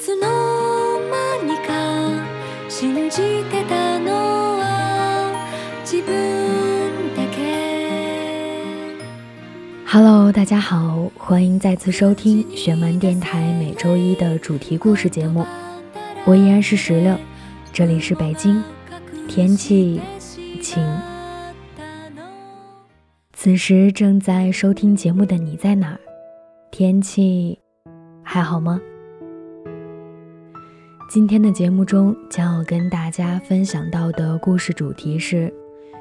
[0.00, 0.26] つの
[1.10, 1.72] 間にか
[2.68, 4.10] 信じてたの
[4.58, 5.32] は
[5.84, 7.40] 自分だけ
[9.86, 15.44] Hello，大家好，欢迎再次收听玄门电台每周一的主题故事节目。
[16.24, 17.16] 我依然是石榴，
[17.72, 18.62] 这里是北京，
[19.28, 20.00] 天气
[20.62, 20.82] 晴。
[23.32, 26.00] 此时正在收听节目的你在哪儿？
[26.70, 27.58] 天气
[28.22, 28.80] 还好吗？
[31.07, 35.53] 今天的节目中将要跟大家分享到的故事主题是：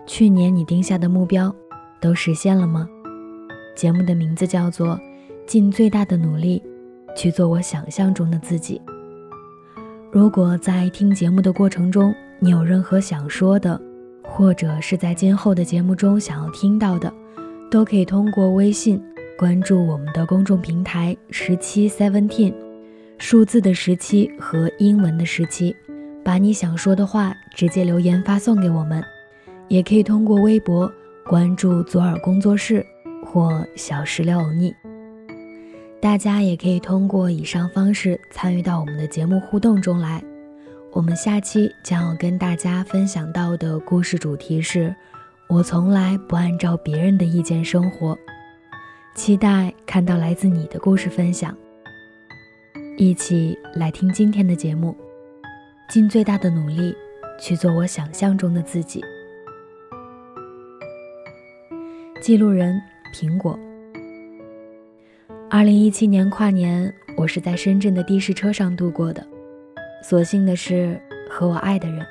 [0.06, 1.54] 去年你定下的目标
[2.00, 2.88] 都实现了吗？
[3.76, 4.96] 节目的名字叫做
[5.46, 6.62] 《尽最大的努力
[7.14, 8.80] 去做我想象中的自己》。
[10.10, 13.78] 如果在听节目的过程中，你有任何想说的，
[14.22, 17.12] 或者是在今后的节目中想要听到的，
[17.70, 19.00] 都可以通过微信
[19.38, 22.54] 关注我们的公众平台十七 seventeen，
[23.18, 25.74] 数字的十七和英文的十七，
[26.24, 29.02] 把你想说的话直接留言发送给我们，
[29.68, 30.92] 也可以通过微博
[31.26, 32.84] 关注左耳工作室
[33.24, 34.74] 或小石榴欧尼。
[36.00, 40.22] 大家也可以通过以上方式参与到我们的节目互动中来。
[40.92, 44.94] 我们下期将要跟大家分享到的故事主题是。
[45.46, 48.18] 我从来不按照别人的意见生活，
[49.14, 51.54] 期待看到来自你的故事分享。
[52.96, 54.96] 一起来听今天的节目，
[55.88, 56.94] 尽最大的努力
[57.40, 59.02] 去做我想象中的自己。
[62.20, 62.80] 记录人：
[63.12, 63.58] 苹果。
[65.50, 69.26] 二零一七年跨年，我是在深圳的的士车上度过的，
[70.00, 72.06] 所幸的是和我爱的人。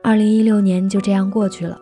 [0.00, 1.76] 二零一六年就这样过去了。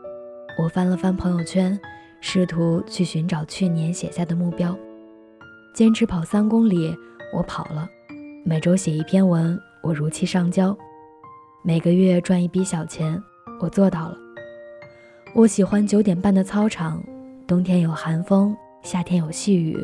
[0.59, 1.79] 我翻了翻朋友圈，
[2.23, 4.75] 试图去寻找去年写下的目标。
[5.75, 6.97] 坚持跑三公里，
[7.35, 7.89] 我跑了；
[8.45, 10.73] 每周写一篇文，我如期上交；
[11.63, 13.21] 每个月赚一笔小钱，
[13.61, 14.17] 我做到了。
[15.35, 17.03] 我喜欢九点半的操场，
[17.45, 19.77] 冬天有寒风，夏天有细雨，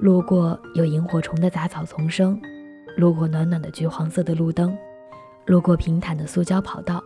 [0.00, 2.40] 路过有萤火虫的杂草丛生，
[2.96, 4.76] 路过暖暖的橘黄色的路灯，
[5.46, 7.00] 路过平坦的塑胶跑道。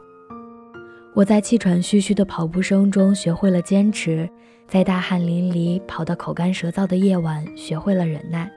[1.12, 4.28] 我在气喘吁吁的跑步声中学会了坚持，
[4.66, 8.50] 在大汗淋漓跑到口干舌燥的夜晚学会了忍耐。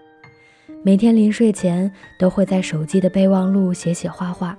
[0.87, 4.57] 每天临睡前都会在手机的备忘录写写画画。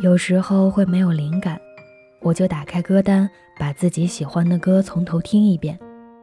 [0.00, 1.58] 有时候会没有灵感，
[2.20, 3.26] 我就打开歌单，
[3.58, 5.78] 把自己喜欢的歌从头听一遍，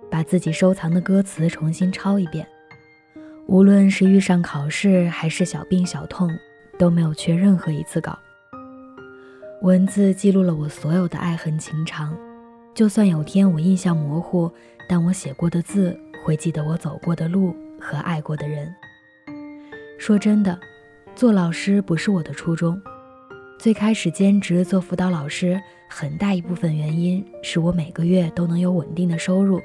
[0.08, 2.46] 把自己收藏的歌词重新抄一遍。
[3.48, 6.30] 无论是遇上考试还是小病小痛，
[6.78, 8.16] 都没有缺任何一次稿。
[9.64, 12.16] 文字记录了我所有的爱恨情长，
[12.76, 14.52] 就算有天我印象模糊，
[14.88, 18.72] 但我写过的字会记得我走过的路和爱过的人。
[20.02, 20.60] 说真的，
[21.16, 22.82] 做老师不是我的初衷。
[23.60, 29.62] 最开始兼职做辅导老师，很大一部分原因是我每个月都能有稳定的收入。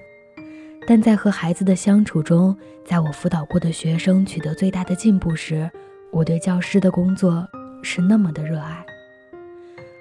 [0.87, 2.55] 但在和孩子的相处中，
[2.85, 5.71] 在我辅导过的学生取得最大的进步时，
[6.11, 7.49] 我对教师的工作
[7.83, 8.85] 是那么的热爱。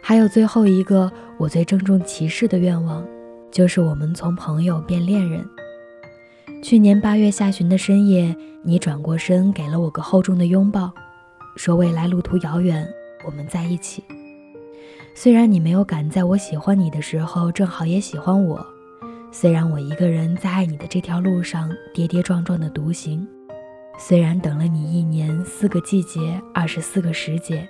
[0.04, 3.08] 还有最后一个我最郑重其事的愿望，
[3.50, 5.48] 就是我们从朋友变恋人。
[6.68, 10.92] 去年八月下旬的深夜，你转过身给了我个厚重的拥抱，
[11.56, 12.84] 说未来路途遥远，
[13.24, 14.04] 我们在一起。
[15.14, 18.66] 虽然你没有赶在我喜欢你的时候正好也喜欢我，
[19.32, 23.28] 虽然我一个人在爱你的这条路上跌跌撞撞的独行，
[24.00, 27.70] 虽然等了你一年四个季节二十四个时节，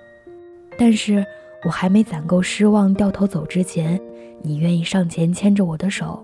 [0.79, 1.25] 但是。
[1.65, 3.99] 我还没攒够失望掉头走之前，
[4.43, 6.23] 你愿意上前牵着我的手，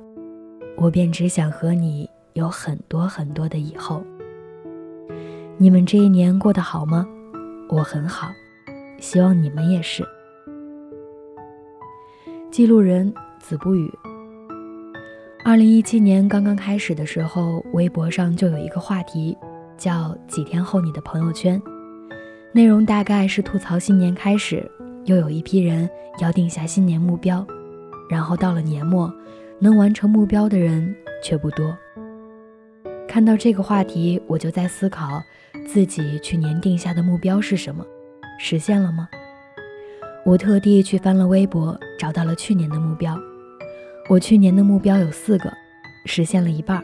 [0.77, 4.03] 我便只想和你有很多很多的以后。
[5.57, 7.07] 你们这一年过得好吗？
[7.69, 8.31] 我很好，
[8.99, 10.03] 希望你们也是。
[12.49, 13.91] 记录人子不语。
[15.43, 19.37] 二零一七年刚刚开始的时候，微博上就有一个话题，
[19.77, 21.61] 叫“几天后你的朋友圈”，
[22.53, 24.69] 内容大概是吐槽新年开始。
[25.05, 25.89] 又有一批人
[26.19, 27.43] 要定下新年目标，
[28.07, 29.11] 然后到了年末，
[29.57, 31.75] 能完成目标的人却不多。
[33.11, 35.21] 看到这个话题，我就在思考
[35.67, 37.85] 自己去年定下的目标是什么，
[38.39, 39.09] 实现了吗？
[40.25, 43.19] 我特地去翻了微博，找到了去年的目标。
[44.07, 45.51] 我去年的目标有四个，
[46.05, 46.81] 实现了一半。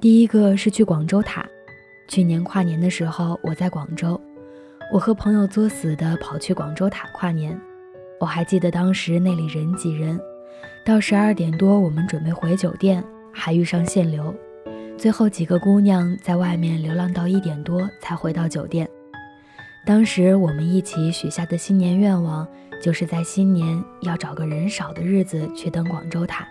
[0.00, 1.46] 第一个是去广州塔，
[2.08, 4.18] 去年跨年的时候我在广州。
[4.90, 7.60] 我和朋友作死的跑去广州塔跨年，
[8.18, 10.18] 我还记得当时那里人挤人，
[10.82, 13.04] 到十二点多我们准备回酒店，
[13.34, 14.34] 还遇上限流，
[15.06, 18.88] 最后几个姑娘在外面流浪到一点多才回到酒店。
[19.86, 22.44] 当时我们一起许下的新年愿望，
[22.82, 26.44] 就是在新年要找个人少的日子去登广州塔。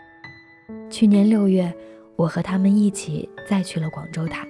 [0.89, 1.75] 去年六月，
[2.15, 4.47] 我和他们一起再去了广州塔，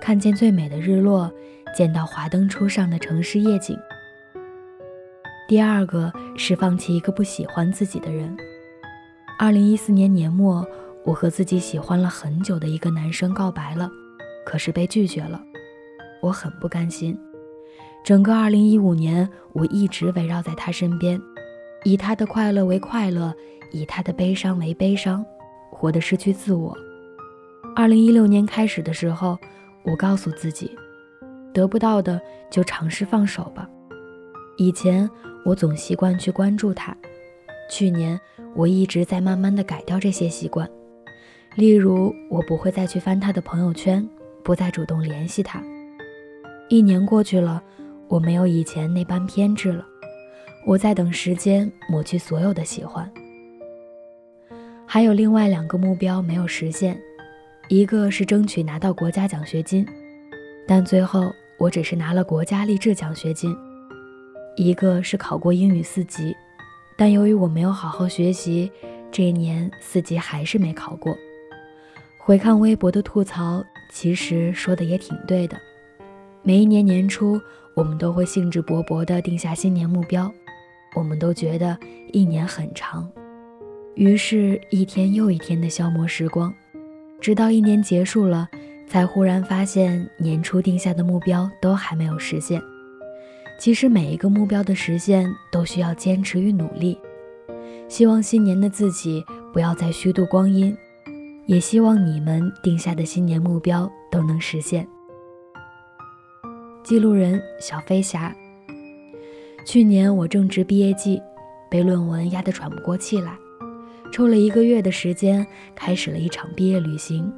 [0.00, 1.28] 看见最美的日落，
[1.76, 3.76] 见到华灯初上的城市夜景。
[5.48, 8.36] 第二个是放弃一个不喜欢自己的人。
[9.36, 10.64] 二零一四年年末，
[11.06, 13.88] 我和自己喜欢了很久的一个男生告白了，
[14.44, 15.40] 可是被拒绝了，
[16.20, 17.16] 我很不甘心。
[18.04, 21.20] 整个二零一五年，我一直围绕在他身边，
[21.84, 23.32] 以他的快乐为快乐，
[23.70, 25.24] 以他的悲伤为悲伤，
[25.70, 26.76] 活得失去自我。
[27.76, 29.38] 二零一六年开始的时候，
[29.84, 30.76] 我告诉自己，
[31.54, 32.20] 得不到的
[32.50, 33.68] 就尝试放手吧。
[34.56, 35.08] 以前
[35.44, 36.96] 我总习惯去关注他，
[37.70, 38.20] 去年
[38.56, 40.68] 我一直在慢慢的改掉这些习惯，
[41.56, 44.08] 例如我不会再去翻他的朋友圈，
[44.42, 45.62] 不再主动联系他。
[46.68, 47.62] 一年过去了。
[48.08, 49.84] 我没有以前那般偏执了，
[50.64, 53.10] 我在等时间抹去所有的喜欢。
[54.86, 56.96] 还有另外两个目标没有实现，
[57.68, 59.84] 一个是争取拿到国家奖学金，
[60.68, 63.52] 但最后我只是拿了国家励志奖学金；
[64.56, 66.32] 一个是考过英语四级，
[66.96, 68.70] 但由于我没有好好学习，
[69.10, 71.18] 这一年四级还是没考过。
[72.26, 75.56] 回看微博的吐槽，其实说的也挺对的。
[76.42, 77.40] 每一年年初。
[77.72, 80.32] 我们都会兴致勃勃地定下新年目标，
[80.94, 81.78] 我们都觉得
[82.10, 83.06] 一年很长，
[83.94, 86.50] 于是，一天又一天的消磨时光，
[87.20, 88.48] 直到一年结束了，
[88.88, 92.62] 才忽然发现年初定下的目标都还没有实现。
[93.60, 96.98] 其实，每一个目标的实现都需要坚持与努力。
[97.88, 99.22] 希望新年的自己
[99.52, 100.74] 不要再虚度光阴，
[101.46, 104.86] 也希望你们定下的新年目标都能实现。
[106.82, 108.34] 记录人小飞侠。
[109.64, 111.20] 去年我正值毕业季，
[111.70, 113.36] 被论文压得喘不过气来，
[114.12, 115.44] 抽了一个月的时间，
[115.74, 117.32] 开始了一场毕业旅行，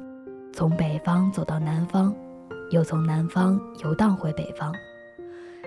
[0.53, 2.15] 从北方走到南方，
[2.71, 4.73] 又从南方游荡回北方。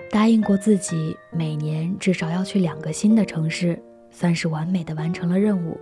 [0.09, 5.77] 答应过自己，每年至少要去两个新的城市，算是完美的完成了任务。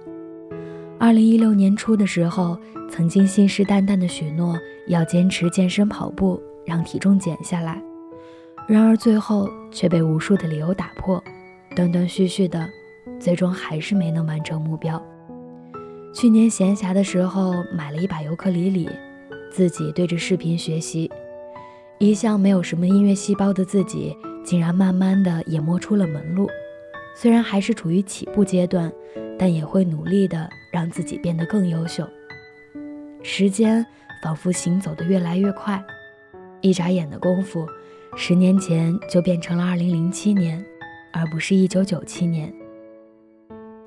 [1.02, 2.56] 二零一六年初的时候，
[2.88, 4.56] 曾经信誓旦旦的许诺
[4.86, 7.82] 要坚持健身跑步，让体重减下来。
[8.68, 11.20] 然而最后却被无数的理由打破，
[11.76, 12.70] 断断续续的，
[13.20, 15.04] 最终还是没能完成目标。
[16.14, 18.88] 去年闲暇的时候买了一把尤克里里，
[19.50, 21.10] 自己对着视频学习。
[21.98, 26.48] 一向没有什么音乐细胞的自己，竟然慢慢的也摸出了门路。
[27.16, 28.92] 虽然还是处于起步阶段，
[29.42, 32.08] 但也会努力的让自己变得更优秀。
[33.24, 33.84] 时间
[34.22, 35.84] 仿佛行走的越来越快，
[36.62, 37.68] 一眨眼的功夫。
[38.16, 40.64] 十年前就变成了二零零七年，
[41.12, 42.54] 而不是一九九七年。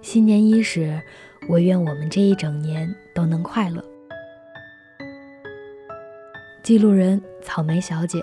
[0.03, 1.01] 新年伊始，
[1.49, 3.81] 我愿我们这一整年都能快乐。
[6.65, 8.21] 记录人草莓小姐。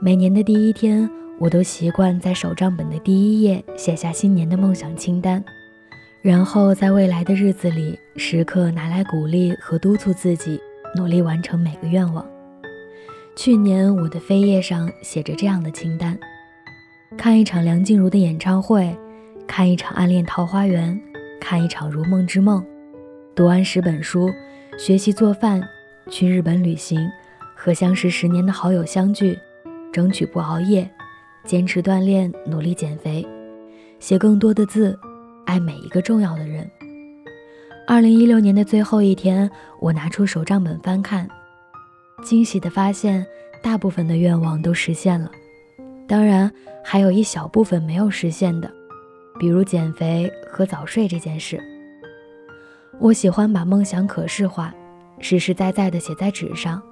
[0.00, 5.44] 每年的第一天，我都习惯在手账本的第一页写下新年的梦想清单，
[6.26, 10.60] 然后在未来的日子里，时刻拿来鼓励和督促自己，
[10.96, 12.26] 努力完成每个愿望。
[13.36, 16.18] 去年我的扉页上写着这样的清单：
[17.16, 18.92] 看一场梁静茹的演唱会，
[19.46, 20.92] 看一场《暗恋桃花源》，
[21.40, 22.60] 看一场《如梦之梦》，
[23.36, 24.28] 读完十本书，
[24.76, 25.62] 学习做饭，
[26.10, 27.08] 去日本旅行，
[27.54, 29.38] 和相识十年的好友相聚，
[29.92, 30.90] 争取不熬夜，
[31.44, 33.24] 坚持锻炼，努力减肥，
[34.00, 34.98] 写更多的字，
[35.46, 36.70] 爱每一个重要的人。
[37.86, 39.50] 二零一六年的最后一天，
[39.80, 41.26] 我拿出手账本翻看。
[42.22, 43.24] 惊喜地发现，
[43.62, 45.30] 大部分的愿望都实现了，
[46.08, 46.50] 当然
[46.82, 48.70] 还有一小部分没有实现的，
[49.38, 51.62] 比如减肥和早睡这件事。
[52.98, 54.74] 我喜欢把梦想可视化，
[55.20, 56.82] 实实在在地写在纸上，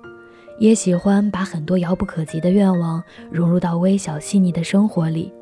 [0.58, 5.32] 也喜欢把很多遥不可及的愿望融入到微小细腻的生活里，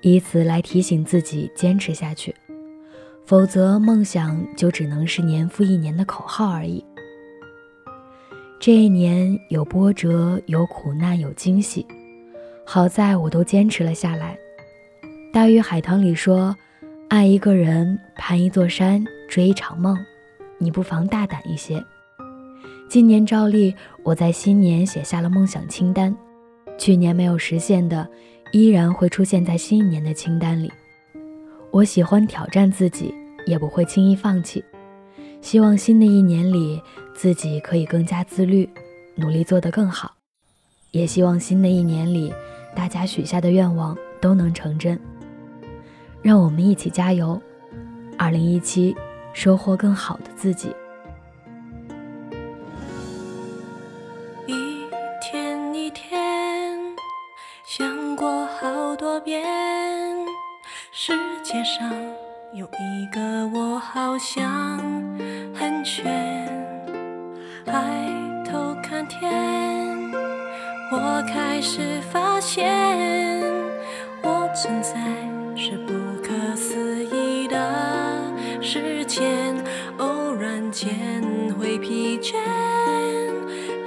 [0.00, 2.34] 以此来提醒自己坚持下去，
[3.24, 6.84] 否则梦想就只能是年复一年的口号而已。
[8.60, 11.86] 这一年有波折，有苦难，有惊喜，
[12.64, 14.36] 好在我都坚持了下来。
[15.32, 16.56] 大鱼海棠里说
[17.08, 19.96] ：“爱一个人，攀一座山，追一场梦，
[20.58, 21.82] 你不妨大胆一些。”
[22.88, 26.16] 今年照例，我在新年写下了梦想清单，
[26.78, 28.08] 去年没有实现的，
[28.52, 30.72] 依然会出现在新一年的清单里。
[31.70, 33.14] 我喜欢挑战自己，
[33.46, 34.64] 也不会轻易放弃。
[35.40, 36.80] 希望新的一年里。
[37.18, 38.70] 自己可以更加自律，
[39.16, 40.14] 努力做得更好，
[40.92, 42.32] 也希望新的一年里，
[42.76, 44.96] 大家许下的愿望都能成真。
[46.22, 47.42] 让我们一起加油，
[48.16, 48.96] 二零一七，
[49.32, 50.68] 收获更好的自己。
[54.46, 54.86] 一
[55.20, 56.57] 天一天
[58.28, 59.42] 过好多遍，
[60.92, 61.90] 世界上
[62.52, 64.78] 有一个我好像
[65.54, 66.04] 很悬，
[67.64, 67.72] 抬
[68.44, 69.30] 头看天，
[70.92, 73.42] 我开始发现
[74.22, 74.92] 我存在
[75.56, 77.56] 是不可思议的
[78.60, 79.56] 事件，
[79.96, 80.94] 偶然间
[81.58, 82.34] 会疲倦。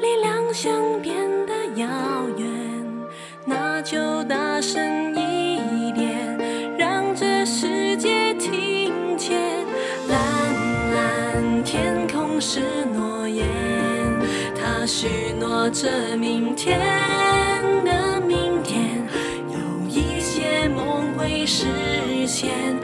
[0.01, 1.87] 力量想变得遥
[2.37, 2.50] 远，
[4.61, 6.37] 深一点，
[6.77, 9.39] 让这世界听见。
[10.07, 10.17] 蓝
[10.93, 12.59] 蓝天空是
[12.93, 13.47] 诺言，
[14.55, 16.79] 它许诺着明天
[17.83, 19.03] 的明天，
[19.49, 21.65] 有一些梦会实
[22.27, 22.80] 现。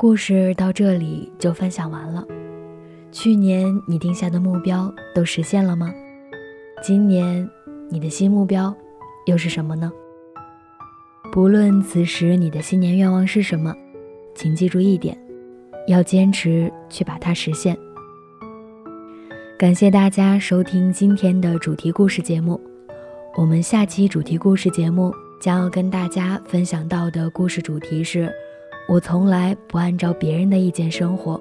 [0.00, 2.26] 故事到这里就分享完了。
[3.12, 5.92] 去年你定下的目标都实现了吗？
[6.82, 7.46] 今年
[7.90, 8.74] 你的新目标
[9.26, 9.92] 又是什么呢？
[11.30, 13.76] 不论此时你的新年愿望是什么，
[14.34, 15.14] 请记住一点，
[15.86, 17.76] 要坚持去把它实现。
[19.58, 22.58] 感谢大家收听今天的主题故事节目。
[23.36, 28.32] 我们下期主题故事节目将要跟大家分享到的故事主题是：
[28.90, 31.40] 我从来不按照别人的意见生活。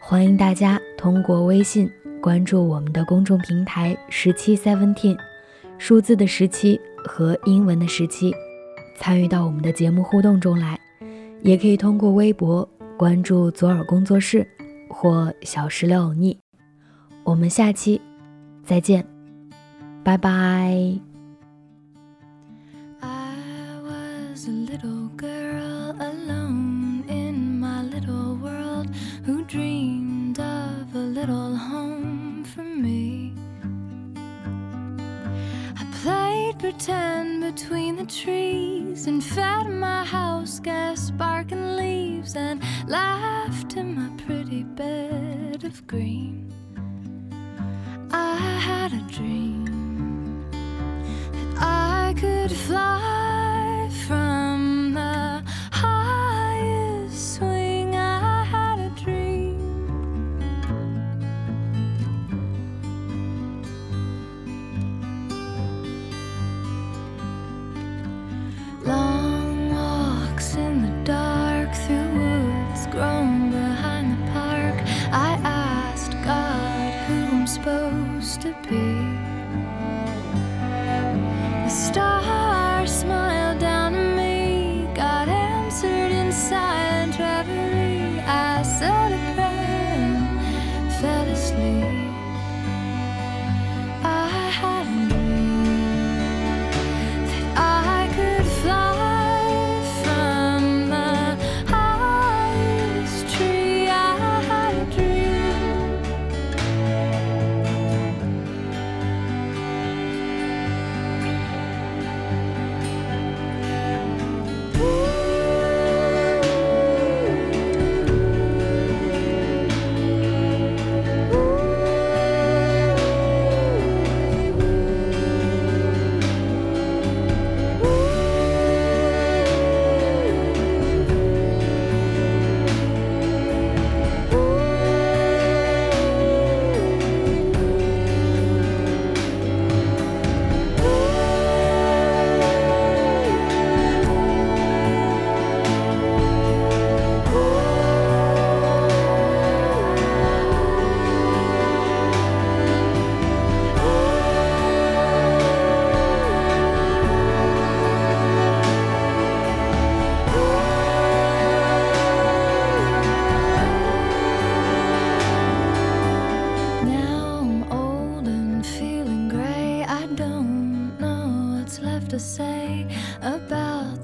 [0.00, 1.88] 欢迎大家通过微信
[2.20, 5.16] 关注我们的公众平台“十七 Seventeen”，
[5.78, 8.34] 数字的十七和英文的十七，
[8.96, 10.76] 参与到我们的节目互动中来。
[11.42, 14.44] 也可以通过微博关注左耳工作室
[14.88, 16.36] 或小石榴欧尼。
[17.22, 18.00] 我们下期
[18.64, 19.06] 再见，
[20.02, 21.11] 拜拜。
[36.84, 44.64] Pretend between the trees and fed my house gas sparking leaves and laughed in my pretty
[44.64, 46.52] bed of green.
[48.10, 50.50] I had a dream
[51.30, 54.21] that I could fly from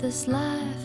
[0.09, 0.78] this life.